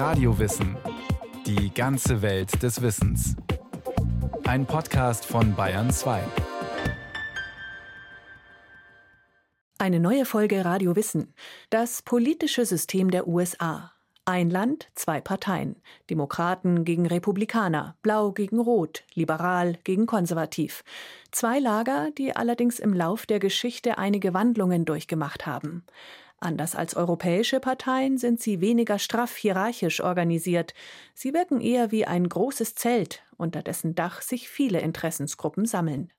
[0.00, 0.78] Radiowissen.
[1.44, 3.36] Die ganze Welt des Wissens.
[4.44, 6.22] Ein Podcast von Bayern 2.
[9.76, 11.34] Eine neue Folge Radio Wissen.
[11.68, 13.92] Das politische System der USA.
[14.24, 15.76] Ein Land, zwei Parteien.
[16.08, 20.82] Demokraten gegen Republikaner, Blau gegen Rot, Liberal gegen Konservativ.
[21.30, 25.84] Zwei Lager, die allerdings im Lauf der Geschichte einige Wandlungen durchgemacht haben.
[26.42, 30.72] Anders als europäische Parteien sind sie weniger straff hierarchisch organisiert.
[31.14, 36.10] Sie wirken eher wie ein großes Zelt, unter dessen Dach sich viele Interessensgruppen sammeln.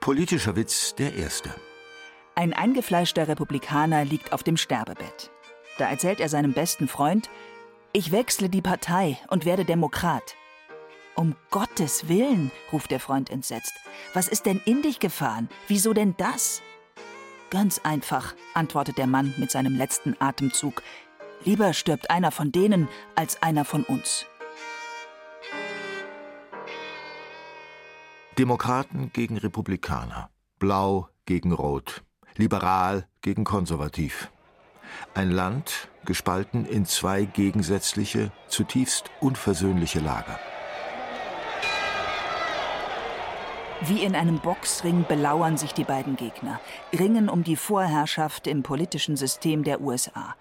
[0.00, 1.54] Politischer Witz der erste.
[2.34, 5.30] Ein eingefleischter Republikaner liegt auf dem Sterbebett.
[5.78, 7.30] Da erzählt er seinem besten Freund,
[7.92, 10.36] ich wechsle die Partei und werde Demokrat.
[11.14, 13.74] Um Gottes Willen, ruft der Freund entsetzt.
[14.14, 15.48] Was ist denn in dich gefahren?
[15.68, 16.62] Wieso denn das?
[17.50, 20.82] Ganz einfach, antwortet der Mann mit seinem letzten Atemzug.
[21.44, 24.24] Lieber stirbt einer von denen als einer von uns.
[28.38, 32.02] Demokraten gegen Republikaner, Blau gegen Rot,
[32.36, 34.30] Liberal gegen Konservativ.
[35.14, 40.38] Ein Land gespalten in zwei gegensätzliche, zutiefst unversöhnliche Lager.
[43.82, 46.60] Wie in einem Boxring belauern sich die beiden Gegner,
[46.96, 50.36] ringen um die Vorherrschaft im politischen System der USA.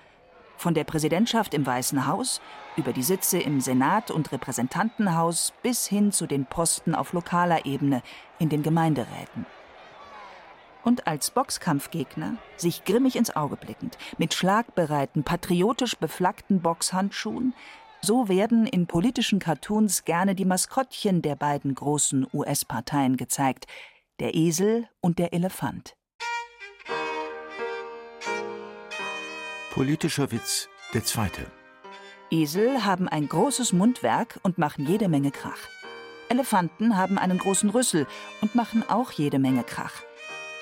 [0.57, 2.39] Von der Präsidentschaft im Weißen Haus
[2.77, 8.03] über die Sitze im Senat und Repräsentantenhaus bis hin zu den Posten auf lokaler Ebene
[8.37, 9.47] in den Gemeinderäten
[10.83, 17.53] und als Boxkampfgegner, sich grimmig ins Auge blickend, mit schlagbereiten, patriotisch beflaggten Boxhandschuhen,
[18.01, 23.67] so werden in politischen Cartoons gerne die Maskottchen der beiden großen US-Parteien gezeigt,
[24.19, 25.95] der Esel und der Elefant.
[29.71, 31.45] Politischer Witz der zweite.
[32.29, 35.59] Esel haben ein großes Mundwerk und machen jede Menge Krach.
[36.29, 38.07] Elefanten haben einen großen Rüssel
[38.41, 40.03] und machen auch jede Menge Krach.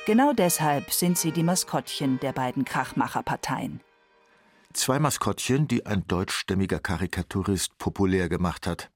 [0.06, 3.82] Genau deshalb sind sie die Maskottchen der beiden Krachmacherparteien.
[4.74, 8.92] Zwei Maskottchen, die ein deutschstämmiger Karikaturist populär gemacht hat.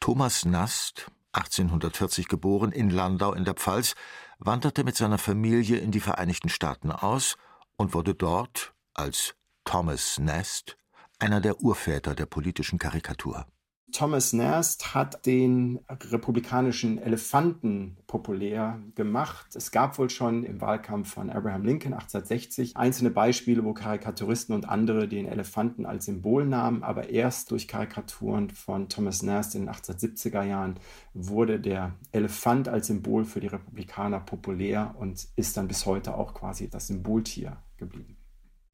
[0.00, 3.94] Thomas Nast, 1840 geboren in Landau in der Pfalz,
[4.38, 7.36] wanderte mit seiner Familie in die Vereinigten Staaten aus
[7.76, 9.34] und wurde dort als
[9.64, 10.76] Thomas Nast
[11.18, 13.46] einer der Urväter der politischen Karikatur.
[13.92, 19.56] Thomas Nast hat den republikanischen Elefanten populär gemacht.
[19.56, 24.68] Es gab wohl schon im Wahlkampf von Abraham Lincoln 1860 einzelne Beispiele, wo Karikaturisten und
[24.68, 29.74] andere den Elefanten als Symbol nahmen, aber erst durch Karikaturen von Thomas Nast in den
[29.74, 30.78] 1870er Jahren
[31.14, 36.34] wurde der Elefant als Symbol für die Republikaner populär und ist dann bis heute auch
[36.34, 38.18] quasi das Symboltier geblieben.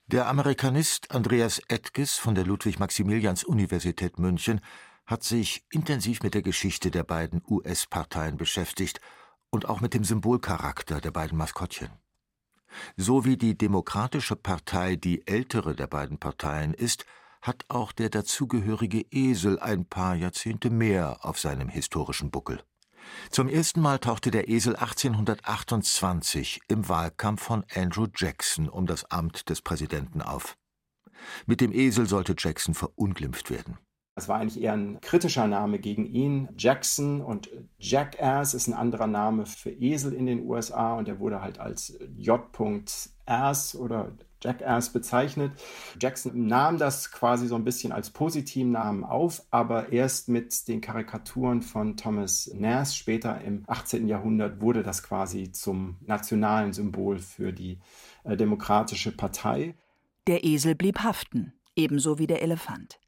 [0.07, 4.61] Der Amerikanist Andreas Edges von der Ludwig-Maximilians-Universität München
[5.07, 9.01] hat sich intensiv mit der Geschichte der beiden US-Parteien beschäftigt
[9.51, 11.91] und auch mit dem Symbolcharakter der beiden Maskottchen.
[12.97, 17.05] So wie die Demokratische Partei die ältere der beiden Parteien ist,
[17.41, 22.63] hat auch der dazugehörige Esel ein paar Jahrzehnte mehr auf seinem historischen Buckel.
[23.31, 29.51] Zum ersten Mal tauchte der Esel 1828 im Wahlkampf von Andrew Jackson um das Amt
[29.51, 30.57] des Präsidenten auf.
[31.47, 33.79] Mit dem Esel sollte Jackson verunglimpft werden.
[34.17, 36.49] Es war eigentlich eher ein kritischer Name gegen ihn.
[36.57, 41.43] Jackson und Jackass ist ein anderer Name für Esel in den USA und er wurde
[41.43, 45.53] halt als J.Ass oder Jackass bezeichnet.
[46.01, 50.81] Jackson nahm das quasi so ein bisschen als positiven Namen auf, aber erst mit den
[50.81, 54.07] Karikaturen von Thomas Nast später im 18.
[54.07, 57.81] Jahrhundert wurde das quasi zum nationalen Symbol für die
[58.23, 59.75] äh, Demokratische Partei.
[60.29, 63.01] Der Esel blieb haften, ebenso wie der Elefant.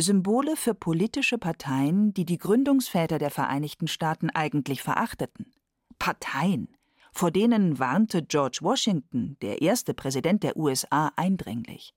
[0.00, 5.52] Symbole für politische Parteien, die die Gründungsväter der Vereinigten Staaten eigentlich verachteten.
[6.00, 6.76] Parteien,
[7.12, 11.94] vor denen warnte George Washington, der erste Präsident der USA, eindringlich.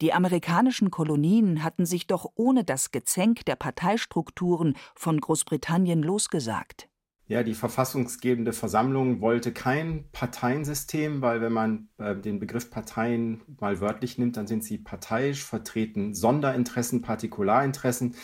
[0.00, 6.88] Die amerikanischen Kolonien hatten sich doch ohne das Gezänk der Parteistrukturen von Großbritannien losgesagt.
[7.32, 13.80] Ja, die verfassungsgebende Versammlung wollte kein Parteiensystem, weil wenn man äh, den Begriff Parteien mal
[13.80, 18.16] wörtlich nimmt, dann sind sie parteiisch, vertreten Sonderinteressen, Partikularinteressen.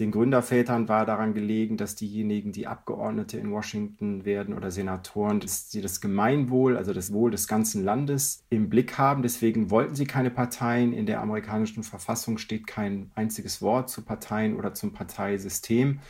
[0.00, 5.70] Den Gründervätern war daran gelegen, dass diejenigen, die Abgeordnete in Washington werden oder Senatoren, dass
[5.70, 9.22] sie das Gemeinwohl, also das Wohl des ganzen Landes im Blick haben.
[9.22, 10.92] Deswegen wollten sie keine Parteien.
[10.92, 16.00] In der amerikanischen Verfassung steht kein einziges Wort zu Parteien oder zum Parteisystem.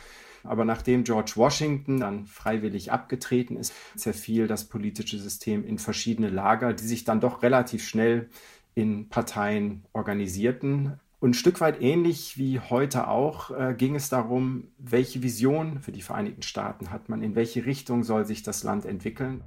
[0.47, 6.73] Aber nachdem George Washington dann freiwillig abgetreten ist, zerfiel das politische System in verschiedene Lager,
[6.73, 8.29] die sich dann doch relativ schnell
[8.75, 10.99] in Parteien organisierten.
[11.19, 15.91] Und ein Stück weit ähnlich wie heute auch äh, ging es darum, welche Vision für
[15.91, 19.41] die Vereinigten Staaten hat man, in welche Richtung soll sich das Land entwickeln.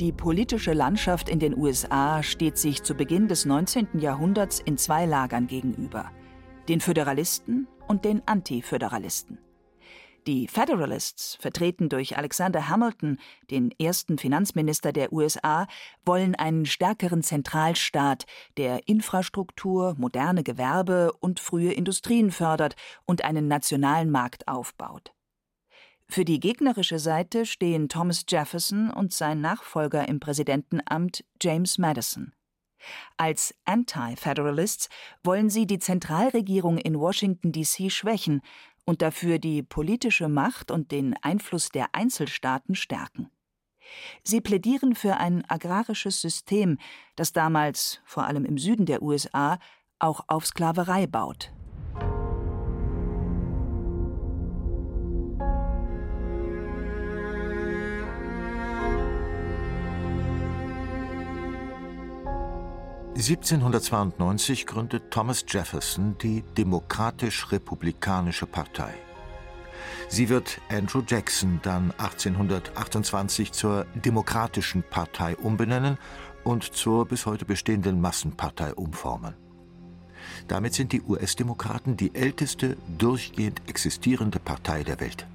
[0.00, 3.98] Die politische Landschaft in den USA steht sich zu Beginn des 19.
[3.98, 6.10] Jahrhunderts in zwei Lagern gegenüber,
[6.68, 9.38] den Föderalisten und den Antiföderalisten.
[10.26, 13.18] Die Federalists, vertreten durch Alexander Hamilton,
[13.50, 15.68] den ersten Finanzminister der USA,
[16.04, 22.74] wollen einen stärkeren Zentralstaat, der Infrastruktur, moderne Gewerbe und frühe Industrien fördert
[23.04, 25.12] und einen nationalen Markt aufbaut.
[26.08, 32.32] Für die gegnerische Seite stehen Thomas Jefferson und sein Nachfolger im Präsidentenamt James Madison.
[33.16, 34.88] Als Anti-Federalists
[35.22, 38.42] wollen sie die Zentralregierung in Washington DC schwächen
[38.84, 43.30] und dafür die politische Macht und den Einfluss der Einzelstaaten stärken.
[44.22, 46.78] Sie plädieren für ein agrarisches System,
[47.14, 49.58] das damals, vor allem im Süden der USA,
[49.98, 51.52] auch auf Sklaverei baut.
[63.16, 68.92] 1792 gründet Thomas Jefferson die Demokratisch-Republikanische Partei.
[70.08, 75.96] Sie wird Andrew Jackson dann 1828 zur Demokratischen Partei umbenennen
[76.44, 79.32] und zur bis heute bestehenden Massenpartei umformen.
[80.46, 85.26] Damit sind die US-Demokraten die älteste durchgehend existierende Partei der Welt.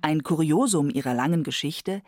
[0.00, 2.00] Ein Kuriosum ihrer langen Geschichte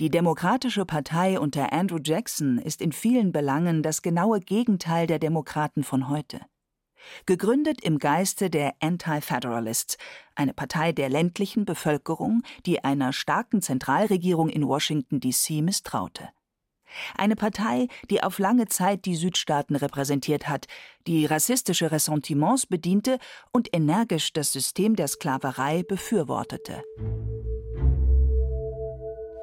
[0.00, 5.84] die Demokratische Partei unter Andrew Jackson ist in vielen Belangen das genaue Gegenteil der Demokraten
[5.84, 6.40] von heute.
[7.26, 9.98] Gegründet im Geiste der Anti-Federalists,
[10.34, 16.30] eine Partei der ländlichen Bevölkerung, die einer starken Zentralregierung in Washington DC misstraute.
[17.14, 20.66] Eine Partei, die auf lange Zeit die Südstaaten repräsentiert hat,
[21.06, 23.18] die rassistische Ressentiments bediente
[23.52, 26.82] und energisch das System der Sklaverei befürwortete.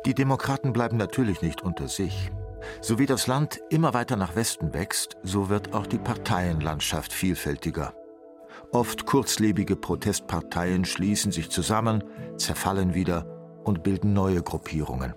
[0.07, 2.31] Die Demokraten bleiben natürlich nicht unter sich.
[2.79, 7.93] So wie das Land immer weiter nach Westen wächst, so wird auch die Parteienlandschaft vielfältiger.
[8.71, 12.05] Oft kurzlebige Protestparteien schließen sich zusammen,
[12.37, 13.25] zerfallen wieder
[13.65, 15.13] und bilden neue Gruppierungen.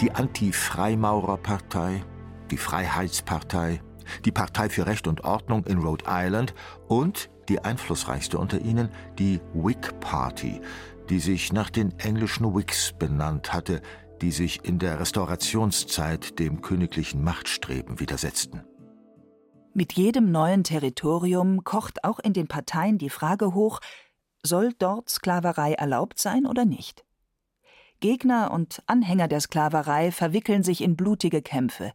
[0.00, 2.04] Die Anti-Freimaurerpartei,
[2.50, 3.82] die Freiheitspartei,
[4.24, 6.54] die Partei für Recht und Ordnung in Rhode Island
[6.88, 8.88] und die einflussreichste unter ihnen,
[9.18, 10.62] die Whig Party,
[11.08, 13.80] die sich nach den englischen Whigs benannt hatte,
[14.20, 18.62] die sich in der Restaurationszeit dem königlichen Machtstreben widersetzten.
[19.74, 23.80] Mit jedem neuen Territorium kocht auch in den Parteien die Frage hoch,
[24.42, 27.04] soll dort Sklaverei erlaubt sein oder nicht?
[28.00, 31.92] Gegner und Anhänger der Sklaverei verwickeln sich in blutige Kämpfe.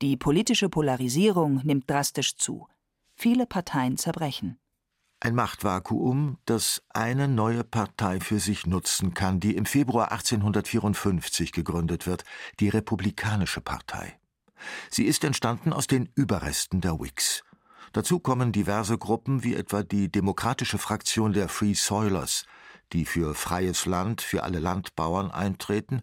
[0.00, 2.66] Die politische Polarisierung nimmt drastisch zu.
[3.14, 4.58] Viele Parteien zerbrechen.
[5.20, 12.06] Ein Machtvakuum, das eine neue Partei für sich nutzen kann, die im Februar 1854 gegründet
[12.06, 12.22] wird,
[12.60, 14.20] die Republikanische Partei.
[14.90, 17.42] Sie ist entstanden aus den Überresten der Whigs.
[17.92, 22.44] Dazu kommen diverse Gruppen wie etwa die demokratische Fraktion der Free Soilers,
[22.92, 26.02] die für freies Land für alle Landbauern eintreten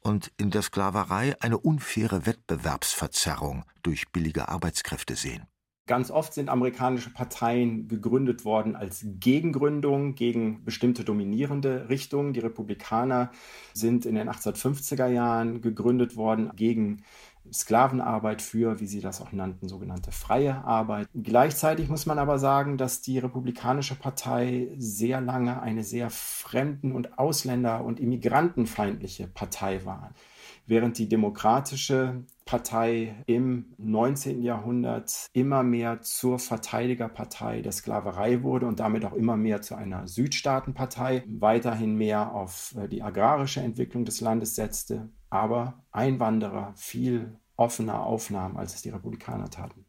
[0.00, 5.46] und in der Sklaverei eine unfaire Wettbewerbsverzerrung durch billige Arbeitskräfte sehen.
[5.86, 12.32] Ganz oft sind amerikanische Parteien gegründet worden als Gegengründung gegen bestimmte dominierende Richtungen.
[12.32, 13.30] Die Republikaner
[13.74, 17.02] sind in den 1850er Jahren gegründet worden gegen
[17.52, 21.06] Sklavenarbeit für, wie sie das auch nannten, sogenannte freie Arbeit.
[21.12, 27.18] Gleichzeitig muss man aber sagen, dass die Republikanische Partei sehr lange eine sehr fremden- und
[27.18, 30.14] Ausländer- und immigrantenfeindliche Partei war
[30.66, 34.42] während die Demokratische Partei im 19.
[34.42, 40.06] Jahrhundert immer mehr zur Verteidigerpartei der Sklaverei wurde und damit auch immer mehr zu einer
[40.06, 48.04] Südstaatenpartei, weiterhin mehr auf äh, die agrarische Entwicklung des Landes setzte, aber Einwanderer viel offener
[48.04, 49.86] aufnahm, als es die Republikaner taten.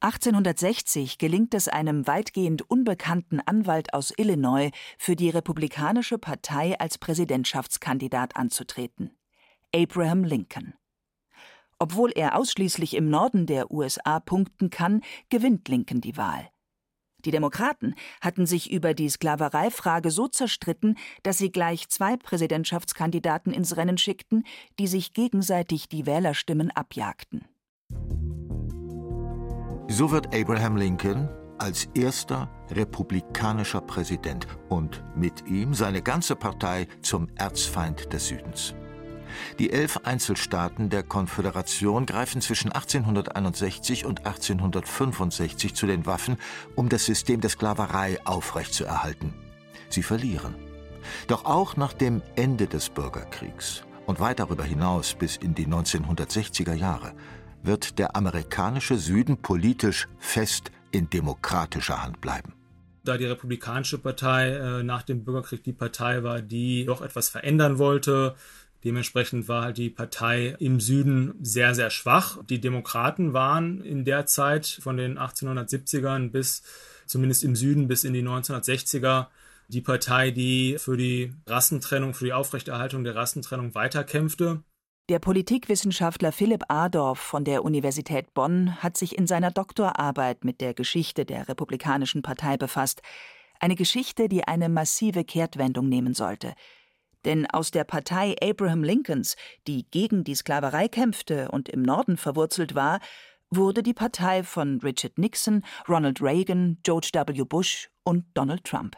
[0.00, 8.34] 1860 gelingt es einem weitgehend unbekannten Anwalt aus Illinois, für die Republikanische Partei als Präsidentschaftskandidat
[8.34, 9.10] anzutreten.
[9.74, 10.74] Abraham Lincoln.
[11.80, 16.48] Obwohl er ausschließlich im Norden der USA punkten kann, gewinnt Lincoln die Wahl.
[17.24, 23.76] Die Demokraten hatten sich über die Sklavereifrage so zerstritten, dass sie gleich zwei Präsidentschaftskandidaten ins
[23.76, 24.44] Rennen schickten,
[24.78, 27.46] die sich gegenseitig die Wählerstimmen abjagten.
[29.88, 37.28] So wird Abraham Lincoln, als erster republikanischer Präsident und mit ihm seine ganze Partei zum
[37.36, 38.74] Erzfeind des Südens.
[39.58, 46.36] Die elf Einzelstaaten der Konföderation greifen zwischen 1861 und 1865 zu den Waffen,
[46.76, 49.34] um das System der Sklaverei aufrechtzuerhalten.
[49.88, 50.54] Sie verlieren.
[51.26, 56.74] Doch auch nach dem Ende des Bürgerkriegs und weit darüber hinaus bis in die 1960er
[56.74, 57.12] Jahre
[57.62, 62.54] wird der amerikanische Süden politisch fest in demokratischer Hand bleiben
[63.04, 67.78] da die Republikanische Partei äh, nach dem Bürgerkrieg die Partei war, die doch etwas verändern
[67.78, 68.34] wollte,
[68.84, 72.38] Dementsprechend war halt die Partei im Süden sehr, sehr schwach.
[72.48, 76.62] Die Demokraten waren in der Zeit von den 1870ern bis
[77.06, 79.26] zumindest im Süden bis in die 1960er
[79.68, 84.62] die Partei, die für die Rassentrennung, für die Aufrechterhaltung der Rassentrennung weiterkämpfte.
[85.10, 90.72] Der Politikwissenschaftler Philipp Adorf von der Universität Bonn hat sich in seiner Doktorarbeit mit der
[90.72, 93.02] Geschichte der Republikanischen Partei befasst.
[93.58, 96.54] Eine Geschichte, die eine massive Kehrtwendung nehmen sollte–
[97.24, 99.36] denn aus der Partei Abraham Lincolns,
[99.66, 103.00] die gegen die Sklaverei kämpfte und im Norden verwurzelt war,
[103.50, 107.44] wurde die Partei von Richard Nixon, Ronald Reagan, George W.
[107.44, 108.96] Bush und Donald Trump.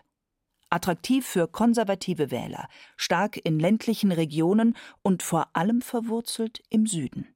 [0.68, 7.34] Attraktiv für konservative Wähler, stark in ländlichen Regionen und vor allem verwurzelt im Süden.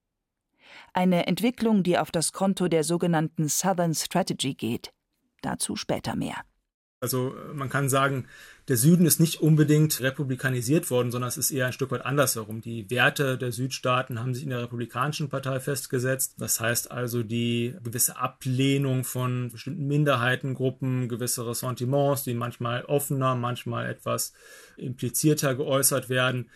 [0.93, 4.93] Eine Entwicklung, die auf das Konto der sogenannten Southern Strategy geht.
[5.43, 6.37] Dazu später mehr.
[6.99, 8.27] Also man kann sagen,
[8.69, 12.63] der Süden ist nicht unbedingt republikanisiert worden, sondern es ist eher ein Stück weit andersherum.
[12.63, 16.37] Die Werte der Südstaaten haben sich in der Republikanischen Partei festgesetzt.
[16.39, 23.91] Das heißt also die gewisse Ablehnung von bestimmten Minderheitengruppen, gewisse Ressentiments, die manchmal offener, manchmal
[23.91, 24.33] etwas
[24.79, 26.49] implizierter geäußert werden.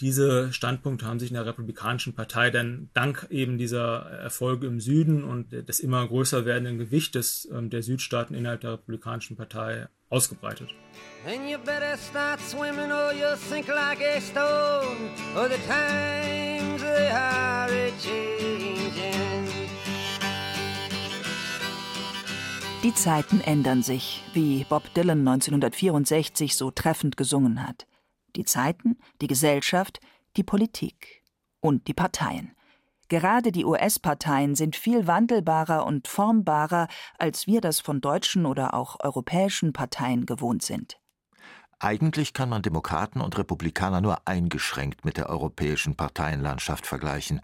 [0.00, 5.24] Diese Standpunkte haben sich in der Republikanischen Partei dann dank eben dieser Erfolge im Süden
[5.24, 10.68] und des immer größer werdenden Gewichtes ähm, der Südstaaten innerhalb der Republikanischen Partei ausgebreitet.
[22.84, 27.88] Die Zeiten ändern sich, wie Bob Dylan 1964 so treffend gesungen hat
[28.38, 30.00] die Zeiten, die Gesellschaft,
[30.36, 31.22] die Politik
[31.60, 32.52] und die Parteien.
[33.08, 39.00] Gerade die US-Parteien sind viel wandelbarer und formbarer, als wir das von deutschen oder auch
[39.00, 41.00] europäischen Parteien gewohnt sind.
[41.80, 47.40] Eigentlich kann man Demokraten und Republikaner nur eingeschränkt mit der europäischen Parteienlandschaft vergleichen.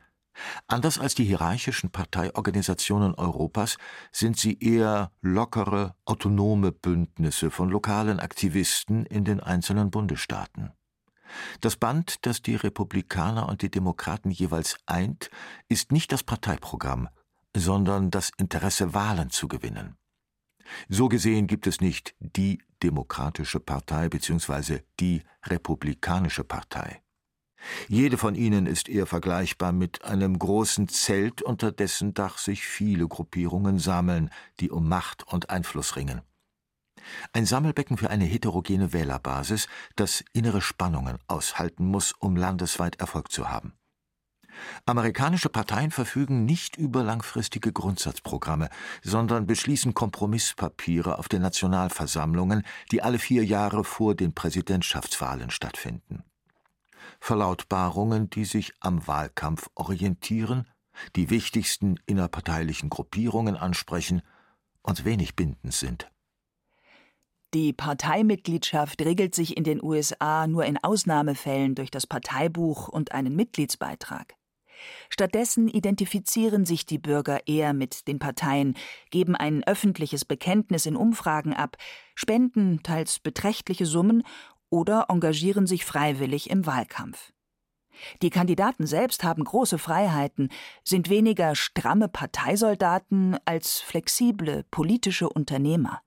[0.66, 3.78] Anders als die hierarchischen Parteiorganisationen Europas
[4.10, 10.72] sind sie eher lockere, autonome Bündnisse von lokalen Aktivisten in den einzelnen Bundesstaaten.
[11.60, 15.30] Das Band, das die Republikaner und die Demokraten jeweils eint,
[15.68, 17.08] ist nicht das Parteiprogramm,
[17.56, 19.96] sondern das Interesse, Wahlen zu gewinnen.
[20.88, 24.80] So gesehen gibt es nicht die Demokratische Partei bzw.
[25.00, 27.02] die Republikanische Partei.
[27.88, 33.08] Jede von ihnen ist eher vergleichbar mit einem großen Zelt, unter dessen Dach sich viele
[33.08, 36.20] Gruppierungen sammeln, die um Macht und Einfluss ringen.
[37.32, 43.48] Ein Sammelbecken für eine heterogene Wählerbasis, das innere Spannungen aushalten muss, um landesweit Erfolg zu
[43.50, 43.74] haben.
[44.86, 48.68] Amerikanische Parteien verfügen nicht über langfristige Grundsatzprogramme,
[49.02, 56.22] sondern beschließen Kompromisspapiere auf den Nationalversammlungen, die alle vier Jahre vor den Präsidentschaftswahlen stattfinden.
[57.20, 60.68] Verlautbarungen, die sich am Wahlkampf orientieren,
[61.16, 64.22] die wichtigsten innerparteilichen Gruppierungen ansprechen
[64.82, 66.10] und wenig bindend sind.
[67.54, 73.36] Die Parteimitgliedschaft regelt sich in den USA nur in Ausnahmefällen durch das Parteibuch und einen
[73.36, 74.34] Mitgliedsbeitrag.
[75.08, 78.74] Stattdessen identifizieren sich die Bürger eher mit den Parteien,
[79.10, 81.76] geben ein öffentliches Bekenntnis in Umfragen ab,
[82.16, 84.24] spenden teils beträchtliche Summen
[84.68, 87.32] oder engagieren sich freiwillig im Wahlkampf.
[88.20, 90.48] Die Kandidaten selbst haben große Freiheiten,
[90.82, 96.00] sind weniger stramme Parteisoldaten als flexible politische Unternehmer.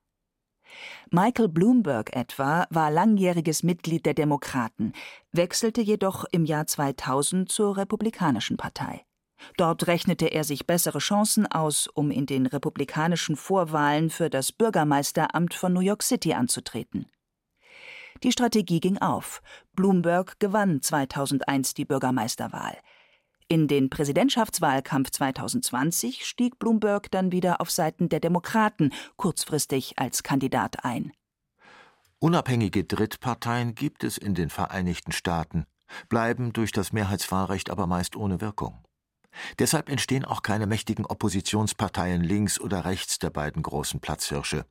[1.11, 4.93] Michael Bloomberg etwa war langjähriges Mitglied der Demokraten,
[5.31, 9.05] wechselte jedoch im Jahr 2000 zur Republikanischen Partei.
[9.55, 15.53] Dort rechnete er sich bessere Chancen aus, um in den republikanischen Vorwahlen für das Bürgermeisteramt
[15.53, 17.07] von New York City anzutreten.
[18.23, 19.41] Die Strategie ging auf.
[19.73, 22.77] Bloomberg gewann 2001 die Bürgermeisterwahl.
[23.49, 30.83] In den Präsidentschaftswahlkampf 2020 stieg Bloomberg dann wieder auf Seiten der Demokraten kurzfristig als Kandidat
[30.83, 31.13] ein.
[32.19, 35.65] Unabhängige Drittparteien gibt es in den Vereinigten Staaten,
[36.09, 38.83] bleiben durch das Mehrheitswahlrecht aber meist ohne Wirkung.
[39.59, 44.65] Deshalb entstehen auch keine mächtigen Oppositionsparteien links oder rechts der beiden großen Platzhirsche.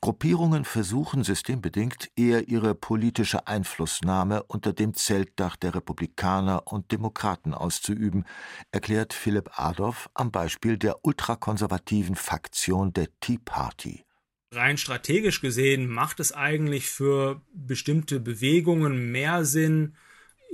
[0.00, 8.24] Gruppierungen versuchen systembedingt eher ihre politische Einflussnahme unter dem Zeltdach der Republikaner und Demokraten auszuüben,
[8.72, 14.04] erklärt Philipp Adolf am Beispiel der ultrakonservativen Faktion der Tea Party.
[14.52, 19.96] Rein strategisch gesehen macht es eigentlich für bestimmte Bewegungen mehr Sinn,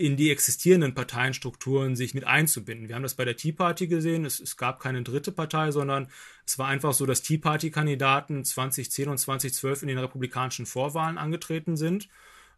[0.00, 2.88] in die existierenden Parteienstrukturen sich mit einzubinden.
[2.88, 4.24] Wir haben das bei der Tea Party gesehen.
[4.24, 6.08] Es, es gab keine dritte Partei, sondern
[6.50, 11.76] es war einfach so, dass Tea Party-Kandidaten 2010 und 2012 in den republikanischen Vorwahlen angetreten
[11.76, 12.08] sind,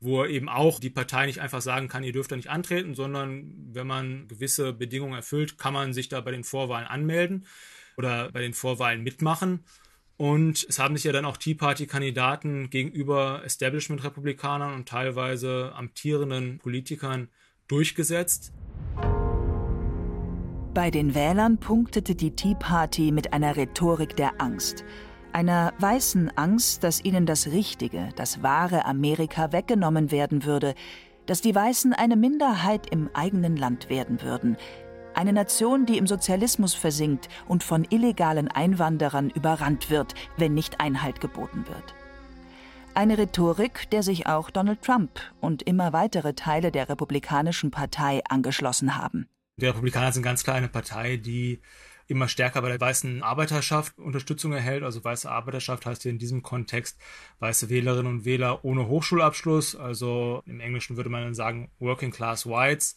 [0.01, 3.53] wo eben auch die Partei nicht einfach sagen kann, ihr dürft da nicht antreten, sondern
[3.75, 7.45] wenn man gewisse Bedingungen erfüllt, kann man sich da bei den Vorwahlen anmelden
[7.99, 9.63] oder bei den Vorwahlen mitmachen.
[10.17, 17.29] Und es haben sich ja dann auch Tea Party-Kandidaten gegenüber Establishment-Republikanern und teilweise amtierenden Politikern
[17.69, 18.55] durchgesetzt.
[20.75, 24.85] Bei den Wählern punktete die Tea Party mit einer Rhetorik der Angst.
[25.31, 30.75] Einer weißen Angst, dass ihnen das richtige, das wahre Amerika weggenommen werden würde,
[31.27, 34.57] dass die Weißen eine Minderheit im eigenen Land werden würden,
[35.15, 41.21] eine Nation, die im Sozialismus versinkt und von illegalen Einwanderern überrannt wird, wenn nicht Einhalt
[41.21, 41.95] geboten wird.
[42.95, 48.97] Eine Rhetorik, der sich auch Donald Trump und immer weitere Teile der Republikanischen Partei angeschlossen
[48.97, 49.29] haben.
[49.57, 51.61] Die Republikaner sind ganz klar eine Partei, die
[52.09, 54.83] immer stärker bei der weißen Arbeiterschaft Unterstützung erhält.
[54.83, 56.99] Also weiße Arbeiterschaft heißt hier in diesem Kontext
[57.39, 59.77] weiße Wählerinnen und Wähler ohne Hochschulabschluss.
[59.77, 62.97] Also im Englischen würde man dann sagen Working Class Whites.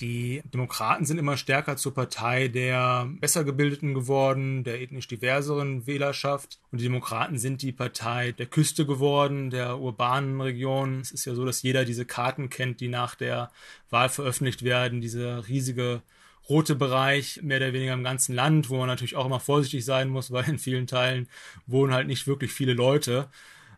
[0.00, 6.60] Die Demokraten sind immer stärker zur Partei der besser gebildeten geworden, der ethnisch diverseren Wählerschaft.
[6.70, 11.00] Und die Demokraten sind die Partei der Küste geworden, der urbanen Regionen.
[11.00, 13.50] Es ist ja so, dass jeder diese Karten kennt, die nach der
[13.90, 15.00] Wahl veröffentlicht werden.
[15.00, 16.02] Diese riesige
[16.48, 20.08] rote Bereich mehr oder weniger im ganzen Land, wo man natürlich auch immer vorsichtig sein
[20.08, 21.28] muss, weil in vielen Teilen
[21.66, 23.28] wohnen halt nicht wirklich viele Leute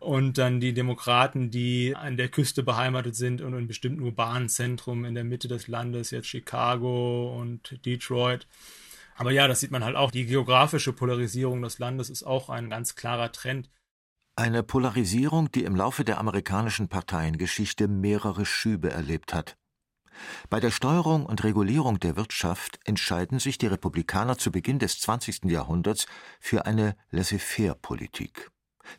[0.01, 5.05] und dann die Demokraten, die an der Küste beheimatet sind und in bestimmten urbanen Zentren
[5.05, 8.47] in der Mitte des Landes, jetzt Chicago und Detroit.
[9.15, 10.09] Aber ja, das sieht man halt auch.
[10.09, 13.69] Die geografische Polarisierung des Landes ist auch ein ganz klarer Trend.
[14.35, 19.55] Eine Polarisierung, die im Laufe der amerikanischen Parteiengeschichte mehrere Schübe erlebt hat.
[20.49, 25.45] Bei der Steuerung und Regulierung der Wirtschaft entscheiden sich die Republikaner zu Beginn des 20.
[25.45, 26.05] Jahrhunderts
[26.39, 28.51] für eine Laissez-faire-Politik.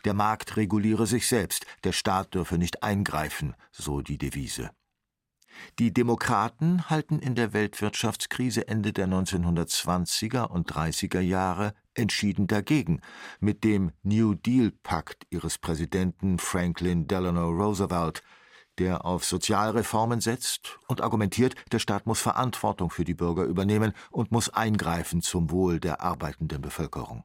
[0.04, 4.70] Der Markt reguliere sich selbst, der Staat dürfe nicht eingreifen, so die Devise.
[5.78, 13.00] Die Demokraten halten in der Weltwirtschaftskrise Ende der 1920er und 30er Jahre entschieden dagegen,
[13.40, 18.22] mit dem New Deal-Pakt ihres Präsidenten Franklin Delano Roosevelt,
[18.82, 24.32] der auf Sozialreformen setzt und argumentiert, der Staat muss Verantwortung für die Bürger übernehmen und
[24.32, 27.22] muss eingreifen zum Wohl der arbeitenden Bevölkerung.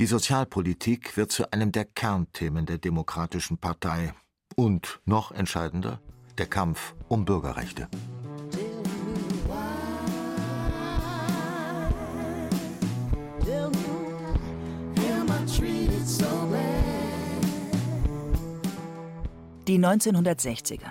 [0.00, 4.14] Die Sozialpolitik wird zu einem der Kernthemen der Demokratischen Partei.
[4.56, 6.00] Und noch entscheidender,
[6.38, 7.86] der Kampf um Bürgerrechte.
[19.68, 20.88] Die 1960er.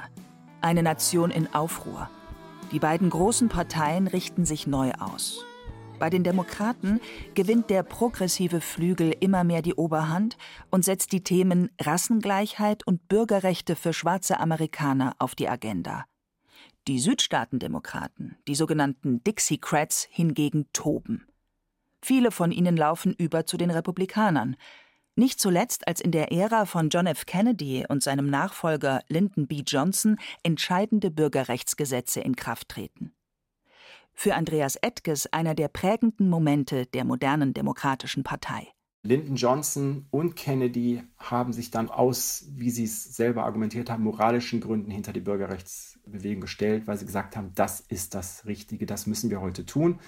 [0.62, 2.12] Eine Nation in Aufruhr.
[2.72, 5.44] Die beiden großen Parteien richten sich neu aus.
[5.98, 7.02] Bei den Demokraten
[7.34, 10.38] gewinnt der progressive Flügel immer mehr die Oberhand
[10.70, 16.06] und setzt die Themen Rassengleichheit und Bürgerrechte für schwarze Amerikaner auf die Agenda.
[16.88, 21.26] Die Südstaatendemokraten, die sogenannten Dixiecrats, hingegen toben.
[22.04, 24.56] Viele von ihnen laufen über zu den Republikanern.
[25.18, 27.26] Nicht zuletzt, als in der Ära von John F.
[27.26, 29.64] Kennedy und seinem Nachfolger Lyndon B.
[29.68, 33.12] Johnson entscheidende Bürgerrechtsgesetze in Kraft treten
[34.18, 38.68] für Andreas Ettges einer der prägenden Momente der modernen Demokratischen Partei.
[39.04, 44.60] Lyndon Johnson und Kennedy haben sich dann aus, wie sie es selber argumentiert haben, moralischen
[44.60, 49.30] Gründen hinter die Bürgerrechtsbewegung gestellt, weil sie gesagt haben, das ist das Richtige, das müssen
[49.30, 50.00] wir heute tun.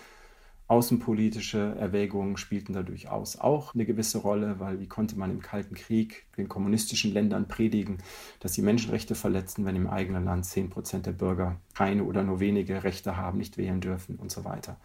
[0.69, 5.73] Außenpolitische Erwägungen spielten da durchaus auch eine gewisse Rolle, weil wie konnte man im Kalten
[5.73, 7.97] Krieg den kommunistischen Ländern predigen,
[8.39, 12.39] dass sie Menschenrechte verletzen, wenn im eigenen Land 10 Prozent der Bürger keine oder nur
[12.39, 14.77] wenige Rechte haben, nicht wählen dürfen und so weiter.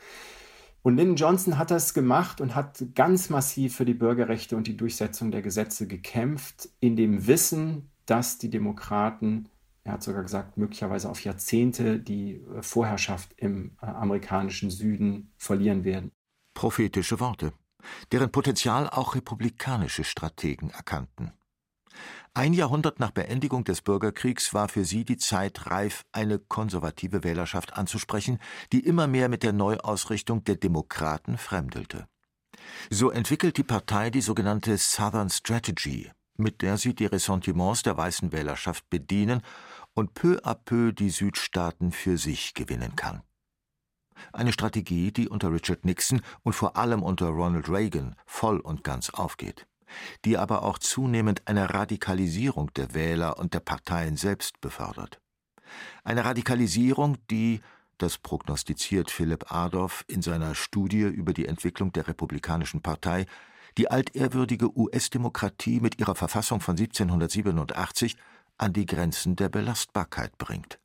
[0.82, 4.78] Und Lyndon Johnson hat das gemacht und hat ganz massiv für die Bürgerrechte und die
[4.78, 9.50] Durchsetzung der Gesetze gekämpft, in dem Wissen, dass die Demokraten
[9.84, 15.84] er hat sogar gesagt, möglicherweise auf Jahrzehnte die äh, Vorherrschaft im äh, amerikanischen Süden verlieren
[15.84, 16.10] werden.
[16.54, 17.52] Prophetische Worte,
[18.10, 21.32] deren Potenzial auch republikanische Strategen erkannten.
[22.32, 27.74] Ein Jahrhundert nach Beendigung des Bürgerkriegs war für sie die Zeit reif, eine konservative Wählerschaft
[27.74, 28.40] anzusprechen,
[28.72, 32.08] die immer mehr mit der Neuausrichtung der Demokraten fremdelte.
[32.90, 38.32] So entwickelt die Partei die sogenannte Southern Strategy, mit der sie die Ressentiments der weißen
[38.32, 39.42] Wählerschaft bedienen
[39.94, 43.22] und peu à peu die Südstaaten für sich gewinnen kann.
[44.32, 49.10] Eine Strategie, die unter Richard Nixon und vor allem unter Ronald Reagan voll und ganz
[49.10, 49.66] aufgeht,
[50.24, 55.20] die aber auch zunehmend eine Radikalisierung der Wähler und der Parteien selbst befördert.
[56.04, 57.60] Eine Radikalisierung, die,
[57.98, 63.26] das prognostiziert Philipp Adorf in seiner Studie über die Entwicklung der Republikanischen Partei,
[63.78, 68.16] die altehrwürdige US-Demokratie mit ihrer Verfassung von 1787
[68.58, 70.78] an die Grenzen der Belastbarkeit bringt.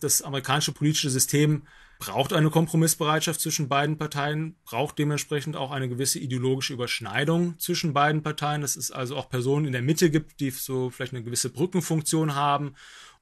[0.00, 1.66] Das amerikanische politische System
[1.98, 8.22] braucht eine Kompromissbereitschaft zwischen beiden Parteien, braucht dementsprechend auch eine gewisse ideologische Überschneidung zwischen beiden
[8.22, 11.50] Parteien, dass es also auch Personen in der Mitte gibt, die so vielleicht eine gewisse
[11.50, 12.74] Brückenfunktion haben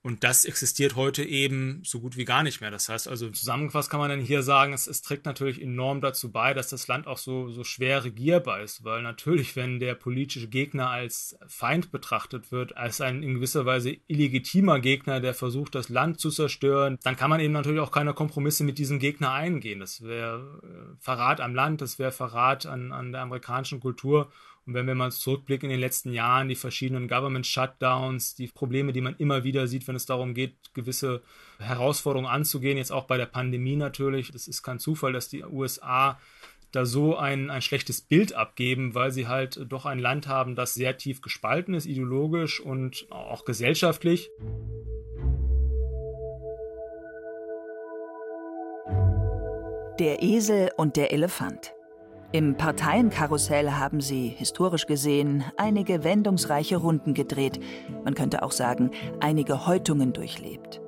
[0.05, 2.73] und das existiert heute eben so gut wie gar nicht mehr.
[2.73, 6.33] Das heißt also, zusammengefasst kann man dann hier sagen, es, es trägt natürlich enorm dazu
[6.33, 10.49] bei, dass das Land auch so, so schwer regierbar ist, weil natürlich, wenn der politische
[10.49, 15.89] Gegner als Feind betrachtet wird, als ein in gewisser Weise illegitimer Gegner, der versucht, das
[15.89, 19.79] Land zu zerstören, dann kann man eben natürlich auch keine Kompromisse mit diesem Gegner eingehen.
[19.79, 24.33] Das wäre äh, Verrat am Land, das wäre Verrat an, an der amerikanischen Kultur.
[24.67, 28.93] Und wenn wir mal zurückblicken in den letzten Jahren, die verschiedenen Government Shutdowns, die Probleme,
[28.93, 31.23] die man immer wieder sieht, wenn es darum geht, gewisse
[31.59, 34.31] Herausforderungen anzugehen, jetzt auch bei der Pandemie natürlich.
[34.31, 36.21] Das ist kein Zufall, dass die USA
[36.71, 40.75] da so ein, ein schlechtes Bild abgeben, weil sie halt doch ein Land haben, das
[40.75, 44.31] sehr tief gespalten ist, ideologisch und auch gesellschaftlich.
[49.99, 51.75] Der Esel und der Elefant.
[52.35, 57.61] Im Parteienkarussell haben sie, historisch gesehen, einige wendungsreiche Runden gedreht,
[58.05, 58.91] man könnte auch sagen,
[59.21, 60.81] einige Häutungen durchlebt.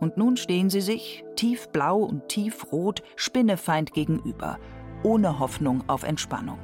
[0.00, 4.58] Und nun stehen sie sich, tiefblau und tiefrot, spinnefeind gegenüber,
[5.04, 6.58] ohne Hoffnung auf Entspannung.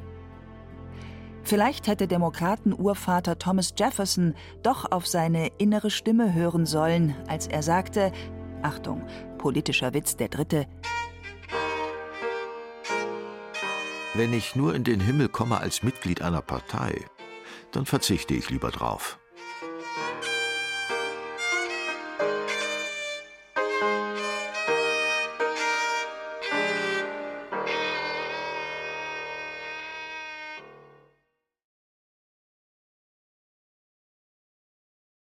[1.44, 4.34] Vielleicht hätte Demokraten-Urvater Thomas Jefferson
[4.64, 8.10] doch auf seine innere Stimme hören sollen, als er sagte,
[8.62, 9.04] Achtung,
[9.38, 10.66] politischer Witz der Dritte,
[14.16, 17.04] Wenn ich nur in den Himmel komme als Mitglied einer Partei,
[17.72, 19.18] dann verzichte ich lieber drauf.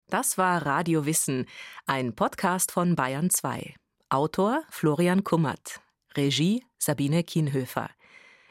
[0.08, 1.46] Das war Radio Wissen,
[1.86, 3.72] ein Podcast von Bayern 2.
[4.08, 5.80] Autor Florian Kummert.
[6.16, 7.88] Regie Sabine Kienhöfer.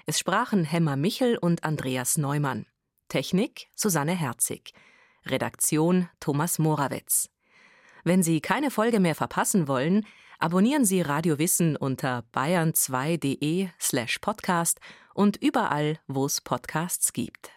[0.10, 2.66] Es sprachen Hemmer Michel und Andreas Neumann.
[3.10, 4.74] Technik Susanne Herzig.
[5.24, 7.30] Redaktion Thomas Morawetz.
[8.04, 10.08] Wenn Sie keine Folge mehr verpassen wollen,
[10.40, 14.80] abonnieren Sie Radio Wissen unter bayern2.de slash podcast
[15.14, 17.52] und überall, wo es Podcasts gibt.